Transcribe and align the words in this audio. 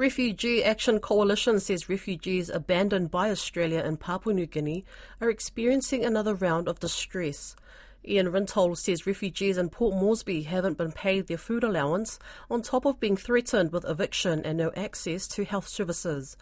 Refugee 0.00 0.64
Action 0.64 0.98
Coalition 0.98 1.60
says 1.60 1.90
refugees 1.90 2.48
abandoned 2.48 3.10
by 3.10 3.30
Australia 3.30 3.82
in 3.84 3.98
Papua 3.98 4.32
New 4.34 4.46
Guinea 4.46 4.82
are 5.20 5.28
experiencing 5.28 6.06
another 6.06 6.34
round 6.34 6.68
of 6.68 6.80
distress. 6.80 7.54
Ian 8.08 8.32
Rintoul 8.32 8.78
says 8.78 9.06
refugees 9.06 9.58
in 9.58 9.68
Port 9.68 9.94
Moresby 9.94 10.44
haven't 10.44 10.78
been 10.78 10.90
paid 10.90 11.26
their 11.26 11.36
food 11.36 11.62
allowance, 11.62 12.18
on 12.50 12.62
top 12.62 12.86
of 12.86 12.98
being 12.98 13.14
threatened 13.14 13.72
with 13.72 13.84
eviction 13.84 14.42
and 14.42 14.56
no 14.56 14.72
access 14.74 15.28
to 15.28 15.44
health 15.44 15.68
services. 15.68 16.34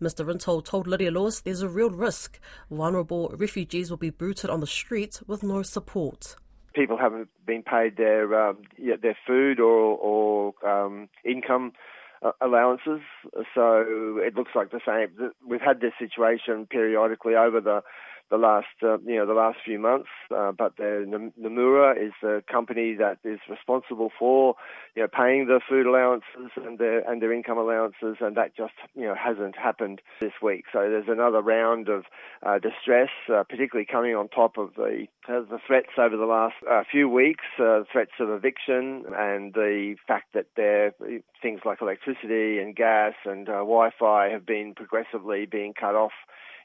Mr. 0.00 0.24
Rintoul 0.24 0.64
told 0.64 0.86
Lydia 0.86 1.10
Lewis 1.10 1.40
there's 1.40 1.62
a 1.62 1.68
real 1.68 1.90
risk 1.90 2.38
vulnerable 2.70 3.34
refugees 3.36 3.90
will 3.90 3.96
be 3.96 4.10
booted 4.10 4.50
on 4.50 4.60
the 4.60 4.68
streets 4.68 5.20
with 5.26 5.42
no 5.42 5.62
support 5.62 6.36
people 6.72 6.96
haven't 6.96 7.28
been 7.44 7.64
paid 7.64 7.96
their 7.96 8.48
um, 8.48 8.58
their 8.78 9.18
food 9.26 9.58
or, 9.58 9.98
or 9.98 10.54
um, 10.64 11.08
income 11.24 11.72
Uh, 12.22 12.32
allowances. 12.42 13.00
So 13.54 14.18
it 14.18 14.34
looks 14.34 14.50
like 14.54 14.70
the 14.70 14.80
same. 14.86 15.30
We've 15.46 15.62
had 15.62 15.80
this 15.80 15.92
situation 15.98 16.66
periodically 16.66 17.34
over 17.34 17.62
the 17.62 17.82
the 18.30 18.36
last 18.36 18.68
uh, 18.82 18.98
you 19.00 19.16
know 19.16 19.26
the 19.26 19.34
last 19.34 19.58
few 19.64 19.78
months. 19.78 20.08
Uh, 20.34 20.52
but 20.52 20.76
the 20.76 21.04
Namura 21.40 21.96
is 21.96 22.12
the 22.22 22.42
company 22.50 22.94
that 22.94 23.18
is 23.24 23.40
responsible 23.48 24.10
for 24.18 24.54
you 24.94 25.02
know 25.02 25.08
paying 25.08 25.46
the 25.46 25.60
food 25.68 25.86
allowances 25.86 26.50
and 26.56 26.78
their 26.78 27.00
and 27.10 27.20
their 27.20 27.32
income 27.32 27.58
allowances, 27.58 28.16
and 28.20 28.36
that 28.36 28.56
just 28.56 28.74
you 28.94 29.04
know 29.04 29.14
hasn't 29.14 29.56
happened 29.56 30.00
this 30.20 30.32
week. 30.42 30.64
So 30.72 30.78
there's 30.78 31.08
another 31.08 31.42
round 31.42 31.88
of 31.88 32.04
uh, 32.44 32.58
distress, 32.58 33.10
uh, 33.32 33.42
particularly 33.42 33.86
coming 33.90 34.14
on 34.14 34.28
top 34.28 34.56
of 34.56 34.74
the 34.76 35.06
uh, 35.28 35.40
the 35.40 35.58
threats 35.66 35.90
over 35.98 36.16
the 36.16 36.26
last 36.26 36.54
uh, 36.70 36.82
few 36.90 37.08
weeks, 37.08 37.44
threats 37.56 38.12
of 38.20 38.30
eviction, 38.30 39.04
and 39.16 39.54
the 39.54 39.96
fact 40.06 40.32
that 40.34 40.46
there 40.56 40.94
things 41.42 41.60
like 41.64 41.82
electricity 41.82 42.58
and 42.58 42.76
gas 42.76 43.14
and 43.24 43.46
Wi-Fi 43.46 44.28
have 44.28 44.46
been 44.46 44.74
progressively 44.74 45.46
being 45.46 45.72
cut 45.74 45.94
off 45.94 46.12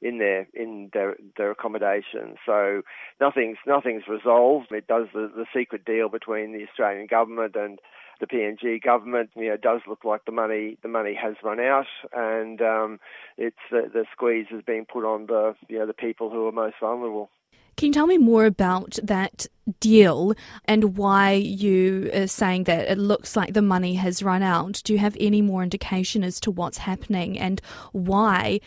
in 0.02 0.18
their 0.20 0.48
in 0.54 0.90
their 0.94 1.16
their 1.38 1.55
accommodation. 1.58 2.36
So 2.46 2.82
nothing's 3.20 3.58
nothing's 3.66 4.08
resolved. 4.08 4.72
It 4.72 4.88
does 4.88 5.08
the, 5.14 5.32
the 5.36 5.46
secret 5.56 5.86
deal 5.86 6.10
between 6.10 6.54
the 6.54 6.66
Australian 6.68 7.08
government 7.08 7.56
and 7.56 7.80
the 8.20 8.28
PNG 8.28 8.82
government. 8.82 9.32
You 9.36 9.50
know, 9.50 9.58
does 9.58 9.82
look 9.88 10.04
like 10.04 10.26
the 10.26 10.32
money 10.32 10.78
the 10.82 10.88
money 10.88 11.18
has 11.22 11.36
run 11.44 11.60
out, 11.60 11.88
and 12.14 12.62
um, 12.62 13.00
it's 13.38 13.58
the, 13.72 13.90
the 13.94 14.06
squeeze 14.12 14.48
is 14.52 14.64
being 14.66 14.86
put 14.86 15.06
on 15.06 15.28
the 15.28 15.56
you 15.68 15.80
know 15.80 15.88
the 15.88 15.94
people 15.94 16.30
who 16.30 16.48
are 16.48 16.52
most 16.52 16.76
vulnerable. 16.80 17.30
Can 17.78 17.88
you 17.88 17.94
tell 17.94 18.08
me 18.08 18.18
more 18.18 18.46
about 18.46 18.98
that 19.04 19.48
deal 19.82 20.34
and 20.64 20.96
why 20.96 21.34
you 21.34 22.10
are 22.14 22.28
saying 22.28 22.64
that 22.66 22.90
it 22.90 22.98
looks 22.98 23.36
like 23.36 23.54
the 23.54 23.62
money 23.62 23.96
has 23.96 24.24
run 24.24 24.42
out? 24.42 24.82
Do 24.86 24.94
you 24.94 25.00
have 25.00 25.18
any 25.20 25.42
more 25.42 25.62
indication 25.62 26.24
as 26.24 26.40
to 26.42 26.52
what's 26.52 26.78
happening 26.78 27.38
and 27.38 27.62
why 27.92 28.62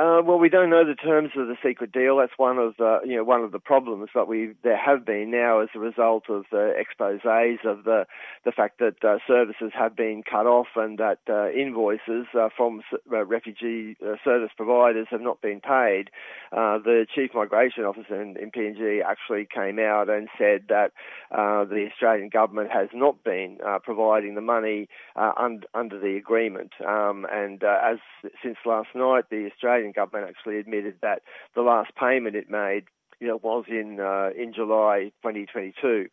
uh, 0.00 0.22
well, 0.24 0.38
we 0.38 0.48
don't 0.48 0.70
know 0.70 0.86
the 0.86 0.94
terms 0.94 1.32
of 1.36 1.46
the 1.46 1.56
secret 1.62 1.92
deal. 1.92 2.16
That's 2.16 2.32
one 2.38 2.56
of 2.56 2.74
the 2.78 3.00
you 3.04 3.16
know 3.16 3.24
one 3.24 3.42
of 3.42 3.52
the 3.52 3.58
problems 3.58 4.08
that 4.14 4.26
we 4.26 4.54
there 4.62 4.78
have 4.78 5.04
been 5.04 5.30
now 5.30 5.60
as 5.60 5.68
a 5.74 5.78
result 5.78 6.30
of 6.30 6.44
the 6.50 6.72
exposés 6.80 7.62
of 7.66 7.84
the 7.84 8.06
the 8.46 8.52
fact 8.52 8.78
that 8.78 9.04
uh, 9.04 9.18
services 9.26 9.72
have 9.74 9.94
been 9.94 10.22
cut 10.22 10.46
off 10.46 10.68
and 10.74 10.96
that 10.98 11.18
uh, 11.28 11.50
invoices 11.50 12.26
uh, 12.34 12.48
from 12.56 12.80
uh, 13.12 13.26
refugee 13.26 13.94
uh, 14.02 14.14
service 14.24 14.50
providers 14.56 15.06
have 15.10 15.20
not 15.20 15.42
been 15.42 15.60
paid. 15.60 16.10
the 16.50 17.06
chief 17.14 17.32
migration 17.34 17.84
officer 17.84 18.20
in, 18.20 18.38
in, 18.38 18.50
PNG 18.50 19.04
actually 19.04 19.46
came 19.54 19.78
out 19.78 20.08
and 20.08 20.28
said 20.38 20.62
that 20.68 20.92
the 21.30 21.88
Australian 21.92 22.30
government 22.30 22.70
has 22.70 22.88
not 22.94 23.22
been 23.22 23.58
providing 23.84 24.34
the 24.34 24.40
money 24.40 24.88
un- 25.16 25.64
under 25.74 26.00
the 26.00 26.16
agreement. 26.16 26.72
Um, 26.86 27.26
and 27.30 27.62
as 27.62 27.98
since 28.42 28.56
last 28.64 28.88
night, 28.94 29.24
the 29.30 29.48
Australian 29.52 29.89
Government 29.92 30.28
actually 30.28 30.58
admitted 30.58 30.96
that 31.02 31.22
the 31.54 31.62
last 31.62 31.94
payment 31.94 32.36
it 32.36 32.50
made 32.50 32.84
you 33.20 33.28
know, 33.28 33.38
was 33.42 33.64
in 33.68 34.00
uh, 34.00 34.30
in 34.36 34.52
July 34.52 35.12
2022. 35.22 36.08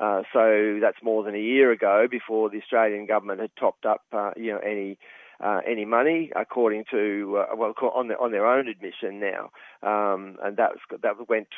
Uh, 0.00 0.22
so 0.32 0.78
that's 0.80 1.02
more 1.02 1.22
than 1.24 1.34
a 1.34 1.40
year 1.40 1.72
ago 1.72 2.06
before 2.10 2.48
the 2.48 2.58
Australian 2.58 3.06
government 3.06 3.40
had 3.40 3.50
topped 3.58 3.84
up, 3.84 4.02
uh, 4.12 4.30
you 4.36 4.52
know, 4.52 4.58
any 4.58 4.96
uh, 5.40 5.60
any 5.66 5.84
money, 5.84 6.30
according 6.36 6.84
to 6.90 7.44
uh, 7.50 7.56
well, 7.56 7.74
on 7.94 8.08
their 8.08 8.20
on 8.20 8.30
their 8.30 8.46
own 8.46 8.68
admission 8.68 9.18
now, 9.20 9.50
um, 9.82 10.36
and 10.42 10.56
that 10.56 10.70
was, 10.70 11.00
that 11.02 11.28
went 11.28 11.48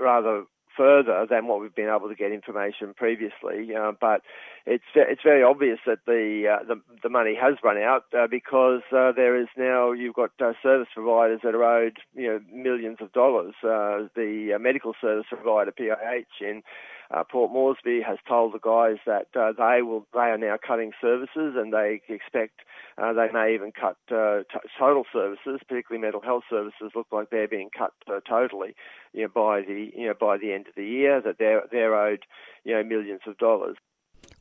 rather 0.00 0.44
further 0.76 1.26
than 1.28 1.46
what 1.46 1.60
we've 1.60 1.74
been 1.74 1.88
able 1.94 2.08
to 2.08 2.14
get 2.14 2.32
information 2.32 2.94
previously. 2.94 3.74
Uh, 3.74 3.92
but 4.00 4.22
it's 4.66 4.84
it's 4.94 5.22
very 5.22 5.42
obvious 5.42 5.78
that 5.86 6.00
the 6.06 6.58
uh, 6.58 6.64
the, 6.64 6.80
the 7.02 7.08
money 7.08 7.34
has 7.40 7.54
run 7.62 7.78
out 7.78 8.04
uh, 8.16 8.26
because 8.30 8.82
uh, 8.96 9.12
there 9.12 9.40
is 9.40 9.48
now 9.56 9.92
you've 9.92 10.14
got 10.14 10.30
uh, 10.40 10.52
service 10.62 10.88
providers 10.94 11.40
that 11.42 11.54
are 11.54 11.64
owed 11.64 11.98
you 12.14 12.28
know 12.28 12.40
millions 12.52 12.98
of 13.00 13.12
dollars. 13.12 13.54
Uh, 13.62 14.08
the 14.14 14.56
medical 14.60 14.94
service 15.00 15.26
provider 15.30 15.72
PIH 15.72 16.40
in 16.40 16.62
uh, 17.12 17.24
Port 17.24 17.52
Moresby 17.52 18.00
has 18.06 18.18
told 18.26 18.54
the 18.54 18.58
guys 18.58 18.96
that 19.06 19.26
uh, 19.38 19.52
they 19.52 19.82
will 19.82 20.06
they 20.14 20.20
are 20.20 20.38
now 20.38 20.56
cutting 20.66 20.92
services 21.00 21.54
and 21.56 21.72
they 21.72 22.00
expect 22.08 22.60
uh, 22.96 23.12
they 23.12 23.28
may 23.32 23.54
even 23.54 23.72
cut 23.72 23.96
uh, 24.10 24.42
t- 24.50 24.68
total 24.78 25.04
services, 25.12 25.60
particularly 25.68 26.00
mental 26.00 26.22
health 26.22 26.44
services. 26.48 26.92
Look 26.94 27.08
like 27.12 27.30
they're 27.30 27.48
being 27.48 27.70
cut 27.76 27.92
uh, 28.08 28.20
totally, 28.28 28.74
you 29.12 29.22
know, 29.22 29.28
by 29.34 29.60
the 29.60 29.90
you 29.94 30.06
know 30.06 30.14
by 30.18 30.38
the 30.38 30.52
end 30.52 30.68
of 30.68 30.74
the 30.74 30.86
year 30.86 31.20
that 31.20 31.36
they're 31.38 31.62
they're 31.70 31.94
owed 31.94 32.24
you 32.64 32.74
know 32.74 32.82
millions 32.82 33.22
of 33.26 33.36
dollars. 33.38 33.76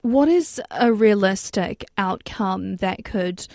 What 0.01 0.29
is 0.29 0.61
a 0.71 0.93
realistic 0.93 1.85
outcome 1.97 2.77
that 2.77 3.03
could 3.03 3.47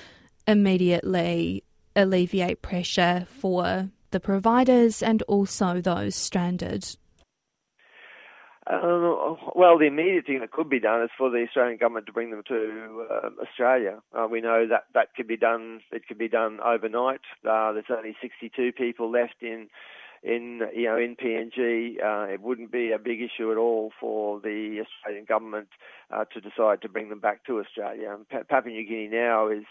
immediately 0.46 1.64
alleviate 1.94 2.62
pressure 2.62 3.26
for 3.30 3.88
the 4.10 4.20
providers 4.20 5.02
and 5.02 5.22
also 5.22 5.80
those 5.80 6.14
stranded? 6.14 6.96
Uh, 8.68 9.36
well, 9.54 9.78
the 9.78 9.86
immediate 9.86 10.26
thing 10.26 10.40
that 10.40 10.50
could 10.50 10.68
be 10.68 10.80
done 10.80 11.02
is 11.02 11.10
for 11.16 11.30
the 11.30 11.44
Australian 11.46 11.78
government 11.78 12.06
to 12.06 12.12
bring 12.12 12.30
them 12.30 12.42
to 12.48 13.06
uh, 13.08 13.28
Australia. 13.40 14.00
Uh, 14.12 14.26
we 14.28 14.40
know 14.40 14.66
that 14.68 14.86
that 14.92 15.14
could 15.14 15.28
be 15.28 15.36
done. 15.36 15.80
It 15.92 16.08
could 16.08 16.18
be 16.18 16.28
done 16.28 16.58
overnight. 16.60 17.20
Uh, 17.48 17.72
there's 17.72 17.84
only 17.90 18.16
62 18.20 18.72
people 18.72 19.10
left 19.10 19.36
in 19.40 19.68
in 20.24 20.62
you 20.74 20.86
know 20.86 20.96
in 20.96 21.14
PNG. 21.14 22.02
Uh, 22.04 22.32
it 22.32 22.40
wouldn't 22.40 22.72
be 22.72 22.90
a 22.90 22.98
big 22.98 23.20
issue 23.20 23.52
at 23.52 23.56
all 23.56 23.92
for 24.00 24.40
the 24.40 24.84
Australian 24.84 25.26
government 25.26 25.68
uh, 26.10 26.24
to 26.24 26.40
decide 26.40 26.82
to 26.82 26.88
bring 26.88 27.08
them 27.08 27.20
back 27.20 27.44
to 27.44 27.60
Australia. 27.60 28.16
Papua 28.48 28.74
New 28.74 28.84
Guinea 28.84 29.08
now 29.08 29.48
is 29.48 29.64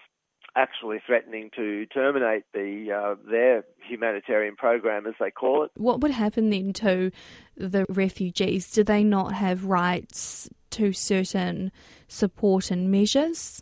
actually 0.55 0.99
threatening 1.05 1.49
to 1.55 1.85
terminate 1.87 2.43
the 2.53 2.91
uh, 2.91 3.15
their 3.29 3.65
humanitarian 3.87 4.55
program, 4.55 5.05
as 5.05 5.13
they 5.19 5.31
call 5.31 5.63
it. 5.63 5.71
What 5.75 6.01
would 6.01 6.11
happen 6.11 6.49
then 6.49 6.73
to 6.73 7.11
the 7.57 7.85
refugees? 7.89 8.71
Do 8.71 8.83
they 8.83 9.03
not 9.03 9.33
have 9.33 9.65
rights 9.65 10.49
to 10.71 10.93
certain 10.93 11.71
support 12.07 12.71
and 12.71 12.91
measures? 12.91 13.61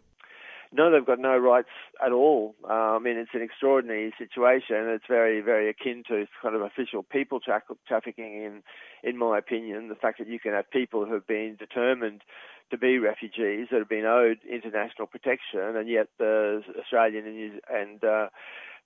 No, 0.76 0.92
they've 0.92 1.06
got 1.06 1.20
no 1.20 1.38
rights 1.38 1.70
at 2.04 2.12
all. 2.12 2.56
Uh, 2.68 2.96
I 2.96 3.00
mean, 3.00 3.18
it's 3.18 3.30
an 3.36 3.44
extraordinary 3.44 4.12
situation. 4.18 4.90
It's 4.90 5.06
very, 5.08 5.40
very 5.40 5.70
akin 5.70 6.04
to 6.08 6.26
kind 6.42 6.56
of 6.56 6.62
official 6.62 7.04
people 7.04 7.40
tra- 7.40 7.62
trafficking, 7.88 8.42
in 8.44 8.64
in 9.08 9.18
my 9.18 9.38
opinion. 9.38 9.90
The 9.90 9.96
fact 9.96 10.18
that 10.18 10.28
you 10.28 10.40
can 10.40 10.54
have 10.54 10.70
people 10.72 11.06
who 11.06 11.14
have 11.14 11.28
been 11.28 11.58
determined 11.60 12.22
to 12.74 12.78
be 12.78 12.98
refugees 12.98 13.68
that 13.70 13.78
have 13.78 13.90
been 13.90 14.06
owed 14.06 14.40
international 14.50 15.06
protection, 15.08 15.78
and 15.78 15.88
yet 15.88 16.08
the 16.18 16.62
Australian 16.82 17.26
and, 17.28 17.62
and 17.70 18.04
uh, 18.04 18.28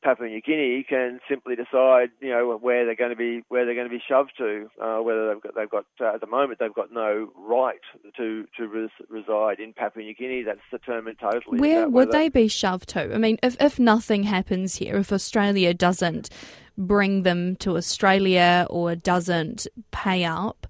Papua 0.03 0.27
New 0.27 0.41
Guinea 0.41 0.85
can 0.87 1.19
simply 1.27 1.55
decide, 1.55 2.09
you 2.19 2.29
know, 2.29 2.57
where 2.61 2.85
they're 2.85 2.95
going 2.95 3.09
to 3.09 3.15
be, 3.15 3.43
where 3.47 3.65
they're 3.65 3.75
going 3.75 3.89
to 3.89 3.95
be 3.95 4.03
shoved 4.07 4.33
to. 4.37 4.69
Uh, 4.81 5.01
whether 5.01 5.29
they've 5.29 5.41
got, 5.41 5.55
they've 5.55 5.69
got 5.69 5.85
uh, 6.01 6.15
at 6.15 6.21
the 6.21 6.27
moment 6.27 6.59
they've 6.59 6.73
got 6.73 6.91
no 6.91 7.29
right 7.35 7.79
to 8.17 8.45
to 8.57 8.67
res- 8.67 9.07
reside 9.09 9.59
in 9.59 9.73
Papua 9.73 10.03
New 10.03 10.13
Guinea. 10.13 10.43
That's 10.43 10.59
determined 10.69 11.17
totally. 11.19 11.59
Where 11.59 11.89
would 11.89 12.11
they 12.11 12.29
be 12.29 12.47
shoved 12.47 12.89
to? 12.89 13.13
I 13.13 13.17
mean, 13.17 13.37
if 13.41 13.55
if 13.59 13.79
nothing 13.79 14.23
happens 14.23 14.75
here, 14.75 14.97
if 14.97 15.11
Australia 15.11 15.73
doesn't 15.73 16.29
bring 16.77 17.23
them 17.23 17.55
to 17.57 17.75
Australia 17.75 18.67
or 18.69 18.95
doesn't 18.95 19.65
pay 19.91 20.25
up, 20.25 20.67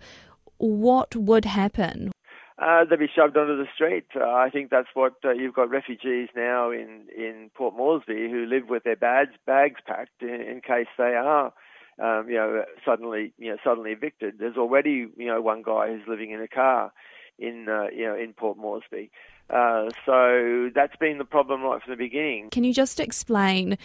what 0.57 1.15
would 1.15 1.45
happen? 1.45 2.11
Uh, 2.59 2.85
they'll 2.85 2.97
be 2.97 3.09
shoved 3.13 3.37
onto 3.37 3.55
the 3.55 3.67
street. 3.73 4.05
Uh, 4.15 4.23
I 4.23 4.49
think 4.49 4.71
that's 4.71 4.87
what 4.93 5.13
uh, 5.23 5.31
you've 5.31 5.53
got 5.53 5.69
refugees 5.69 6.29
now 6.35 6.71
in, 6.71 7.05
in 7.15 7.51
Port 7.53 7.75
Moresby 7.75 8.29
who 8.29 8.45
live 8.45 8.69
with 8.69 8.83
their 8.83 8.95
bags 8.95 9.33
bags 9.45 9.79
packed 9.85 10.21
in, 10.21 10.41
in 10.41 10.61
case 10.61 10.87
they 10.97 11.13
are, 11.15 11.53
um, 12.01 12.27
you 12.27 12.35
know, 12.35 12.63
suddenly 12.83 13.33
you 13.37 13.51
know 13.51 13.57
suddenly 13.63 13.91
evicted. 13.91 14.35
There's 14.39 14.57
already 14.57 15.07
you 15.15 15.27
know 15.27 15.41
one 15.41 15.61
guy 15.61 15.89
who's 15.89 16.07
living 16.07 16.31
in 16.31 16.41
a 16.41 16.47
car 16.47 16.91
in 17.37 17.67
uh, 17.69 17.87
you 17.95 18.05
know 18.05 18.15
in 18.15 18.33
Port 18.33 18.57
Moresby. 18.57 19.11
Uh, 19.49 19.89
so 20.05 20.69
that's 20.73 20.95
been 20.97 21.19
the 21.19 21.25
problem 21.25 21.61
right 21.61 21.81
from 21.81 21.91
the 21.91 21.97
beginning. 21.97 22.49
Can 22.49 22.63
you 22.63 22.73
just 22.73 22.99
explain 22.99 23.77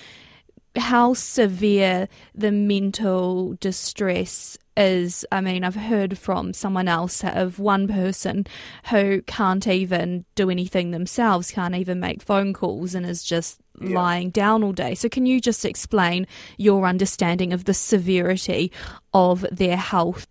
how 0.76 1.12
severe 1.12 2.08
the 2.34 2.50
mental 2.50 3.54
distress 3.60 4.56
is, 4.76 5.24
I 5.30 5.40
mean, 5.40 5.64
I've 5.64 5.74
heard 5.74 6.18
from 6.18 6.52
someone 6.52 6.88
else 6.88 7.22
of 7.24 7.58
one 7.58 7.88
person 7.88 8.46
who 8.90 9.22
can't 9.22 9.66
even 9.66 10.24
do 10.34 10.50
anything 10.50 10.90
themselves, 10.90 11.50
can't 11.50 11.74
even 11.74 12.00
make 12.00 12.22
phone 12.22 12.52
calls, 12.52 12.94
and 12.94 13.04
is 13.04 13.22
just 13.22 13.60
yeah. 13.80 13.94
lying 13.94 14.30
down 14.30 14.62
all 14.62 14.72
day. 14.72 14.94
So, 14.94 15.08
can 15.08 15.26
you 15.26 15.40
just 15.40 15.64
explain 15.64 16.26
your 16.56 16.86
understanding 16.86 17.52
of 17.52 17.64
the 17.64 17.74
severity 17.74 18.72
of 19.12 19.44
their 19.50 19.76
health? 19.76 20.26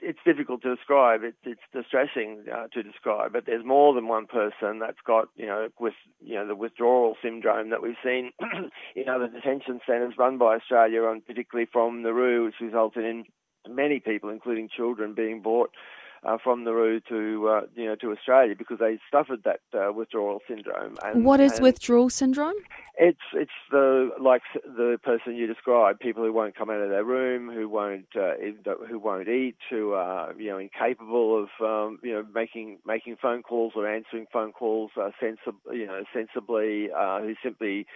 It's 0.00 0.18
difficult 0.24 0.62
to 0.62 0.74
describe. 0.74 1.22
It's, 1.22 1.36
it's 1.44 1.60
distressing 1.72 2.44
uh, 2.52 2.68
to 2.68 2.82
describe. 2.82 3.32
But 3.32 3.46
there's 3.46 3.64
more 3.64 3.94
than 3.94 4.06
one 4.06 4.26
person 4.26 4.78
that's 4.78 5.00
got, 5.06 5.28
you 5.36 5.46
know, 5.46 5.68
with 5.78 5.94
you 6.20 6.34
know 6.34 6.46
the 6.46 6.54
withdrawal 6.54 7.16
syndrome 7.22 7.70
that 7.70 7.82
we've 7.82 7.96
seen 8.02 8.30
in 8.96 9.08
other 9.08 9.28
detention 9.28 9.80
centres 9.86 10.14
run 10.16 10.38
by 10.38 10.54
Australia, 10.56 11.04
and 11.08 11.26
particularly 11.26 11.68
from 11.70 12.02
Nauru, 12.02 12.46
which 12.46 12.54
resulted 12.60 13.04
in 13.04 13.24
many 13.68 14.00
people, 14.00 14.30
including 14.30 14.68
children, 14.68 15.14
being 15.14 15.40
brought 15.40 15.70
uh, 16.24 16.36
from 16.42 16.64
Nauru 16.64 17.00
to 17.08 17.48
uh, 17.48 17.60
you 17.74 17.86
know 17.86 17.96
to 17.96 18.10
Australia 18.10 18.54
because 18.56 18.78
they 18.78 18.98
suffered 19.10 19.44
that 19.44 19.60
uh, 19.74 19.92
withdrawal 19.92 20.40
syndrome. 20.48 20.96
And, 21.04 21.24
what 21.24 21.40
is 21.40 21.60
withdrawal 21.60 22.10
syndrome? 22.10 22.54
It's 22.96 23.18
it's 23.34 23.50
the 23.70 24.10
like 24.20 24.42
the 24.64 24.98
person 25.02 25.36
you 25.36 25.46
described, 25.46 26.00
people 26.00 26.24
who 26.24 26.32
won't 26.32 26.56
come 26.56 26.70
out 26.70 26.80
of 26.80 26.90
their 26.90 27.04
room, 27.04 27.50
who 27.50 27.68
won't 27.68 28.08
uh, 28.16 28.32
who 28.88 28.98
won't 28.98 29.28
eat, 29.28 29.56
who 29.70 29.92
are 29.92 30.34
you 30.36 30.50
know 30.50 30.58
incapable 30.58 31.44
of 31.44 31.48
um, 31.64 31.98
you 32.02 32.12
know 32.12 32.24
making 32.34 32.78
making 32.84 33.16
phone 33.20 33.42
calls 33.42 33.74
or 33.76 33.88
answering 33.88 34.26
phone 34.32 34.52
calls 34.52 34.90
uh, 35.00 35.10
sensibly, 35.20 35.78
you 35.78 35.86
know 35.86 36.02
sensibly, 36.12 36.88
uh, 36.96 37.20
who 37.20 37.34
simply 37.42 37.86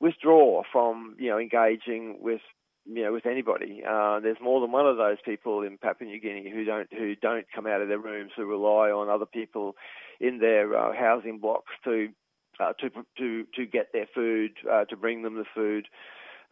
withdraw 0.00 0.62
from 0.70 1.16
you 1.18 1.30
know 1.30 1.38
engaging 1.38 2.18
with 2.20 2.40
you 2.92 3.04
know, 3.04 3.12
with 3.12 3.26
anybody. 3.26 3.82
Uh, 3.88 4.20
there's 4.20 4.40
more 4.42 4.60
than 4.60 4.72
one 4.72 4.86
of 4.86 4.96
those 4.96 5.18
people 5.24 5.62
in 5.62 5.78
Papua 5.78 6.08
New 6.10 6.20
Guinea 6.20 6.50
who 6.50 6.64
don't 6.64 6.92
who 6.92 7.14
don't 7.14 7.46
come 7.54 7.66
out 7.66 7.80
of 7.80 7.88
their 7.88 7.98
rooms, 7.98 8.32
who 8.36 8.44
rely 8.44 8.90
on 8.90 9.08
other 9.08 9.26
people 9.26 9.76
in 10.20 10.38
their 10.38 10.76
uh, 10.76 10.92
housing 10.92 11.38
blocks 11.38 11.72
to 11.84 12.08
uh, 12.58 12.72
to 12.80 12.90
to 13.18 13.46
to 13.54 13.66
get 13.66 13.92
their 13.92 14.06
food, 14.14 14.52
uh, 14.70 14.84
to 14.86 14.96
bring 14.96 15.22
them 15.22 15.36
the 15.36 15.44
food. 15.54 15.86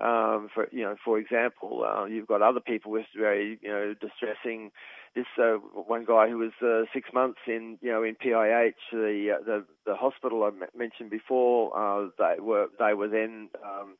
Um, 0.00 0.48
for 0.54 0.68
you 0.70 0.84
know, 0.84 0.94
for 1.04 1.18
example, 1.18 1.84
uh, 1.84 2.04
you've 2.04 2.28
got 2.28 2.40
other 2.40 2.60
people 2.60 2.92
with 2.92 3.06
very 3.16 3.58
you 3.60 3.68
know 3.68 3.94
distressing. 4.00 4.70
This 5.16 5.26
uh, 5.42 5.54
one 5.54 6.04
guy 6.04 6.28
who 6.28 6.38
was 6.38 6.86
six 6.94 7.08
months 7.12 7.40
in 7.48 7.78
you 7.82 7.90
know 7.90 8.04
in 8.04 8.14
PIH, 8.14 8.74
the 8.92 9.38
the 9.44 9.64
the 9.86 9.96
hospital 9.96 10.44
I 10.44 10.50
mentioned 10.76 11.10
before. 11.10 12.10
They 12.16 12.40
were 12.40 12.68
they 12.78 12.94
were 12.94 13.08
then 13.08 13.48
um, 13.64 13.96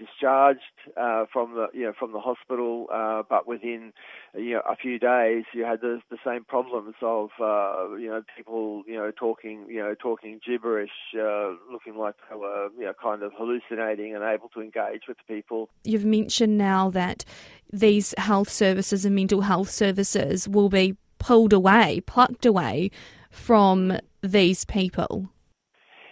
discharged 0.00 0.60
uh, 0.96 1.26
from 1.32 1.54
the 1.54 1.66
you 1.72 1.84
know 1.84 1.92
from 1.98 2.12
the 2.12 2.20
hospital, 2.20 2.86
uh, 2.92 3.22
but 3.28 3.46
within 3.46 3.92
you 4.34 4.54
know 4.54 4.62
a 4.68 4.74
few 4.74 4.98
days 4.98 5.44
you 5.52 5.64
had 5.64 5.80
the, 5.80 6.00
the 6.10 6.16
same 6.24 6.44
problems 6.44 6.94
of 7.02 7.28
uh, 7.40 7.94
you 7.96 8.08
know 8.08 8.22
people 8.36 8.82
you 8.86 8.96
know 8.96 9.10
talking 9.10 9.66
you 9.68 9.78
know 9.78 9.94
talking 9.94 10.40
gibberish, 10.44 10.90
uh, 11.14 11.50
looking 11.70 11.96
like 11.96 12.14
they 12.28 12.36
were 12.36 12.68
you 12.78 12.86
know 12.86 12.94
kind 13.00 13.22
of 13.22 13.32
hallucinating 13.36 14.14
and 14.14 14.24
able 14.24 14.48
to 14.48 14.60
engage 14.60 15.02
with 15.06 15.18
people. 15.28 15.68
You've 15.84 16.04
mentioned 16.04 16.56
now 16.56 16.90
that 16.90 17.24
these 17.72 18.14
health 18.18 18.48
services 18.48 19.04
and 19.04 19.14
mental 19.14 19.42
health 19.42 19.70
services 19.70 20.48
will 20.48 20.68
be 20.68 20.96
pulled 21.18 21.52
away, 21.52 22.00
plucked 22.06 22.46
away 22.46 22.90
from 23.30 23.98
these 24.22 24.64
people. 24.64 25.28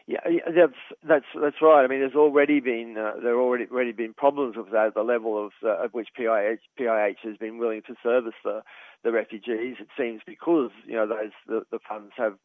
Yeah, 0.09 0.21
that's 0.57 0.73
that's 1.07 1.27
that's 1.41 1.63
right. 1.63 1.85
I 1.85 1.87
mean, 1.87 2.01
there's 2.01 2.15
already 2.17 2.61
been 2.61 2.97
uh, 2.99 3.21
there 3.23 3.39
already 3.39 3.67
already 3.71 3.93
been 3.93 4.15
problems 4.15 4.57
with 4.57 4.71
that 4.73 4.87
at 4.89 4.95
the 4.95 5.03
level 5.03 5.45
of 5.47 5.53
uh, 5.63 5.85
at 5.85 5.95
which 5.95 6.09
PIH 6.19 6.61
PIH 6.81 7.19
has 7.25 7.37
been 7.37 7.59
willing 7.59 7.83
to 7.89 7.95
service 8.03 8.35
the 8.43 8.63
the 9.05 9.13
refugees. 9.13 9.77
It 9.79 9.89
seems 9.99 10.23
because 10.27 10.71
you 10.87 10.97
know 10.97 11.07
those 11.07 11.33
the, 11.47 11.63
the 11.71 11.79
funds 11.87 12.15
have 12.17 12.39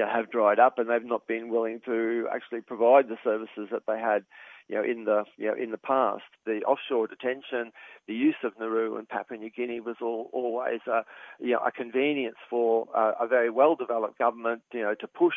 know, 0.00 0.08
have 0.12 0.30
dried 0.30 0.58
up 0.58 0.78
and 0.78 0.90
they've 0.90 1.04
not 1.04 1.26
been 1.26 1.50
willing 1.50 1.80
to 1.86 2.26
actually 2.34 2.62
provide 2.62 3.08
the 3.08 3.18
services 3.22 3.68
that 3.70 3.82
they 3.86 3.98
had 3.98 4.24
you 4.68 4.76
know, 4.76 4.82
in 4.82 5.04
the 5.04 5.24
you 5.36 5.46
know 5.46 5.54
in 5.54 5.70
the 5.70 5.78
past, 5.78 6.24
the 6.46 6.62
offshore 6.66 7.06
detention, 7.06 7.72
the 8.08 8.14
use 8.14 8.36
of 8.42 8.52
Nauru 8.58 8.96
and 8.96 9.08
Papua 9.08 9.38
New 9.38 9.50
Guinea 9.50 9.80
was 9.80 9.96
all, 10.00 10.30
always 10.32 10.80
a 10.86 11.02
you 11.38 11.52
know 11.52 11.60
a 11.64 11.70
convenience 11.70 12.36
for 12.48 12.86
uh, 12.96 13.12
a 13.20 13.26
very 13.26 13.50
well 13.50 13.76
developed 13.76 14.18
government, 14.18 14.62
you 14.72 14.82
know, 14.82 14.94
to 14.94 15.06
push 15.06 15.34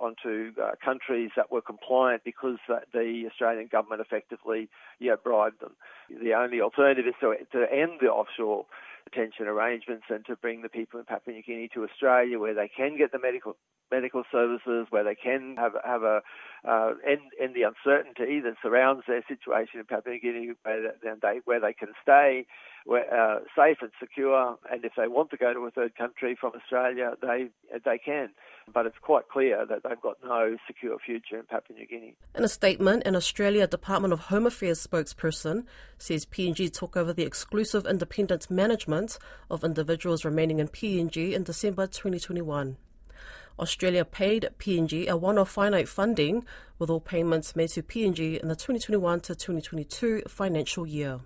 onto 0.00 0.52
uh, 0.62 0.70
countries 0.84 1.30
that 1.36 1.50
were 1.50 1.60
compliant 1.60 2.22
because 2.24 2.58
uh, 2.68 2.76
the 2.92 3.24
Australian 3.28 3.68
government 3.70 4.00
effectively 4.00 4.68
you 5.00 5.10
know, 5.10 5.16
bribed 5.22 5.60
them. 5.60 5.74
The 6.08 6.34
only 6.34 6.60
alternative 6.60 7.06
is 7.06 7.14
to, 7.20 7.34
to 7.52 7.72
end 7.72 7.98
the 8.00 8.06
offshore 8.06 8.66
detention 9.10 9.46
arrangements 9.46 10.04
and 10.08 10.24
to 10.26 10.36
bring 10.36 10.62
the 10.62 10.68
people 10.68 11.00
in 11.00 11.06
Papua 11.06 11.34
New 11.34 11.42
Guinea 11.42 11.68
to 11.74 11.84
Australia 11.84 12.38
where 12.38 12.54
they 12.54 12.68
can 12.68 12.96
get 12.96 13.10
the 13.10 13.18
medical 13.18 13.56
medical 13.90 14.24
services, 14.30 14.86
where 14.90 15.04
they 15.04 15.14
can 15.14 15.56
have 15.56 15.72
have 15.84 16.02
a 16.02 16.22
uh, 16.66 16.94
end 17.06 17.20
end 17.40 17.54
the 17.54 17.62
uncertainty 17.62 18.40
that 18.40 18.54
surrounds 18.62 19.04
their 19.06 19.24
situation 19.28 19.80
in 19.80 19.86
Papua 19.86 20.14
New 20.14 20.20
Guinea, 20.20 20.52
where 20.62 20.92
they 21.02 21.40
where 21.44 21.60
they 21.60 21.72
can 21.72 21.88
stay 22.02 22.46
where, 22.88 23.04
uh, 23.12 23.40
safe 23.54 23.78
and 23.82 23.90
secure. 24.00 24.58
And 24.72 24.84
if 24.84 24.92
they 24.96 25.08
want 25.08 25.30
to 25.30 25.36
go 25.36 25.52
to 25.52 25.60
a 25.60 25.70
third 25.70 25.94
country 25.94 26.36
from 26.40 26.52
Australia, 26.54 27.12
they 27.20 27.50
they 27.84 27.98
can. 27.98 28.30
But 28.72 28.86
it's 28.86 28.96
quite 29.00 29.28
clear 29.28 29.64
that 29.66 29.82
they've 29.84 30.00
got 30.00 30.16
no 30.24 30.56
secure 30.66 30.98
future 30.98 31.38
in 31.38 31.44
Papua 31.44 31.78
New 31.78 31.86
Guinea. 31.86 32.16
In 32.34 32.44
a 32.44 32.48
statement, 32.48 33.02
an 33.06 33.14
Australia 33.14 33.66
Department 33.66 34.12
of 34.12 34.20
Home 34.20 34.46
Affairs 34.46 34.84
spokesperson 34.84 35.64
says 35.98 36.26
PNG 36.26 36.72
took 36.72 36.96
over 36.96 37.12
the 37.12 37.24
exclusive 37.24 37.86
independent 37.86 38.50
management 38.50 39.18
of 39.50 39.64
individuals 39.64 40.24
remaining 40.24 40.58
in 40.58 40.68
PNG 40.68 41.32
in 41.32 41.44
December 41.44 41.86
2021. 41.86 42.76
Australia 43.58 44.04
paid 44.04 44.48
PNG 44.58 45.08
a 45.08 45.16
one-off 45.16 45.50
finite 45.50 45.88
funding, 45.88 46.44
with 46.78 46.90
all 46.90 47.00
payments 47.00 47.56
made 47.56 47.70
to 47.70 47.82
PNG 47.82 48.40
in 48.40 48.48
the 48.48 48.54
2021 48.54 49.20
to 49.20 49.34
2022 49.34 50.22
financial 50.28 50.86
year. 50.86 51.20